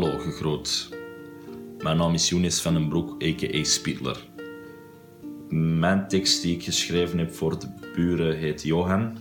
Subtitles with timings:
[0.00, 0.88] Groot.
[1.78, 3.64] Mijn naam is Younes van den Broek, a.k.a.
[3.64, 4.26] Spietler.
[5.48, 9.18] Mijn tekst die ik geschreven heb voor de buren heet Johan.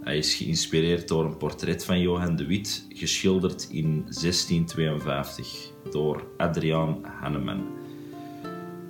[0.00, 7.04] Hij is geïnspireerd door een portret van Johan de Wit, geschilderd in 1652 door Adriaan
[7.20, 7.66] Hanneman.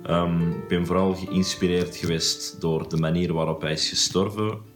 [0.03, 4.72] Ehm, ik ben vooral geïnspireerd geweest door de manier waarop hij is gestorven.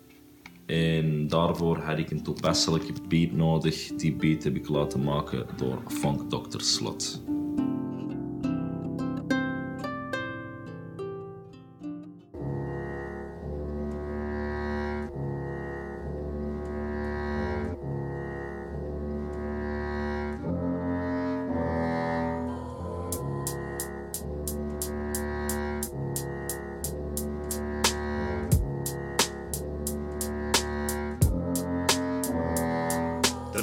[0.67, 3.88] En daarvoor had ik een toepasselijke beat nodig.
[3.95, 6.59] Die beat heb ik laten maken door Funk Dr.
[6.59, 7.23] Slot.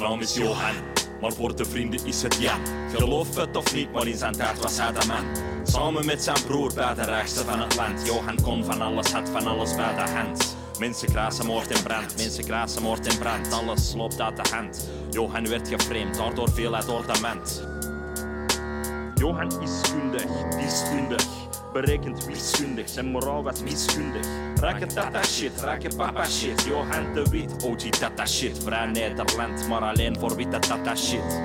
[0.05, 0.75] Naam is Johan,
[1.21, 2.59] maar voor de vrienden is het Jan.
[2.93, 5.25] Geloof het of niet, maar in zijn tijd was hij de man.
[5.63, 8.05] Samen met zijn broer bij de rijkste van het land.
[8.05, 10.55] Johan kon van alles, had van alles bij de hand.
[10.79, 13.51] Mensen krasen moord en brand, mensen krasen moord en brand.
[13.51, 14.89] Alles loopt uit de hand.
[15.09, 17.67] Johan werd geframed, daardoor door de mand.
[19.15, 21.25] Johan is kundig, diskundig,
[21.81, 24.27] berekend wiskundig, zijn moraal was miskundig.
[24.59, 29.81] Raken tata shit, raken papa shit, Johan de Wit, OG tata shit, vrij Nederland, maar
[29.81, 31.41] alleen voor witte tata shit.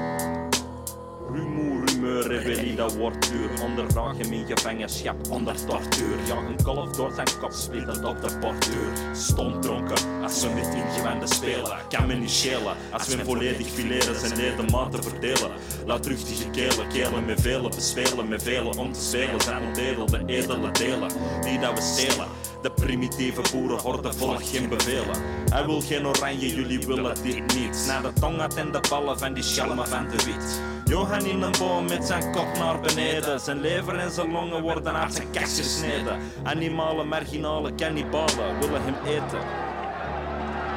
[2.03, 3.63] Rebellie, dat wordt duur.
[3.63, 6.17] Ondervraag hem in gevangenschap, onder tortuur.
[6.27, 8.93] Ja, een kolf door zijn kop splittert op de borduur.
[9.13, 11.79] Stom dronken, als we met ingewanden spelen.
[11.89, 15.51] Kan me niet schelen, als we volledig fileren, zijn ledematen verdelen.
[15.87, 18.79] Laat ruchtige kelen, kelen met velen, bespelen met velen.
[18.79, 21.11] Om te spelen zijn onderdeel, de edele delen.
[21.43, 22.27] Die dat we stelen.
[22.63, 25.17] De primitieve boerenhorde volgt geen bevelen.
[25.51, 27.85] Hij wil geen oranje, jullie willen dit niet.
[27.87, 30.61] Naar de tong uit en de ballen van die schelmen van de wit.
[30.91, 33.41] Johan in een boom met zijn kop naar beneden.
[33.41, 36.19] Zijn lever en zijn longen worden uit zijn kast gesneden.
[36.43, 39.41] Animale, marginale cannibalen willen hem eten.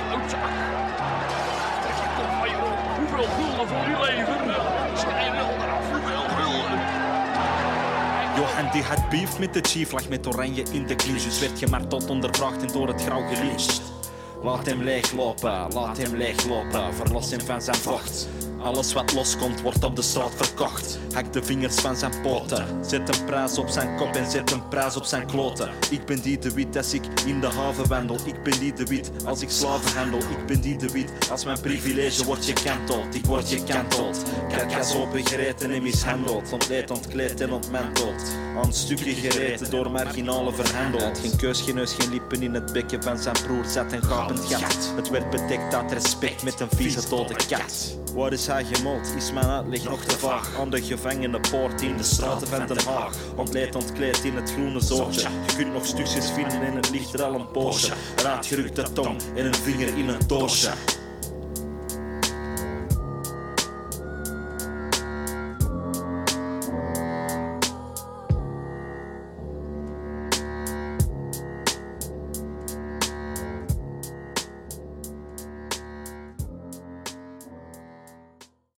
[0.09, 0.39] Klootzak.
[1.81, 2.97] Trek je kop van je rond.
[2.97, 4.37] Hoeveel gulden voor uw leven?
[4.97, 5.91] Snij wel eraf.
[5.91, 6.79] Hoeveel gulden?
[8.35, 11.23] Johan die had beef met de chief, lag met oranje in de clinch.
[11.23, 13.81] Dus werd gemarteld, ondervraagd en door het grauw gelyncht.
[14.43, 18.27] Laat hem leeglopen, laat hem leeglopen, verlos hem van zijn vocht.
[18.63, 20.99] Alles wat loskomt wordt op de straat verkocht.
[21.13, 22.85] Hak de vingers van zijn poten.
[22.85, 25.69] Zet een prijs op zijn kop en zet een prijs op zijn kloten.
[25.89, 28.17] Ik ben die de wit als ik in de haven wandel.
[28.25, 30.19] Ik ben die de wit als ik slaven handel.
[30.19, 33.15] Ik ben die de wit als mijn privilege wordt gekanteld.
[33.15, 34.23] Ik word gekanteld.
[34.49, 36.51] Karkas open gereten en mishandeld.
[36.51, 38.42] Ontleed, ontkleed en ontmanteld.
[38.55, 41.19] Aan stukken gereten door marginalen verhandeld.
[41.19, 44.39] Geen keus, geen neus, geen lippen in het bekken van zijn broer zat een gapend
[44.39, 44.93] gat.
[44.95, 47.97] Het werd bedekt uit respect met een vieze dode kat.
[48.13, 49.13] Waar is hij gemold?
[49.17, 50.59] Is mijn uitleg nog te vaag?
[50.59, 53.15] Aan de gevangenenpoort in de straten van Den Haag.
[53.35, 55.29] Ontleed, ontkleed in het groene zootje.
[55.47, 57.93] Je kunt nog stukjes vinden en het ligt er al een poosje.
[58.15, 60.71] Een uitgerukte tong en een vinger in een doosje.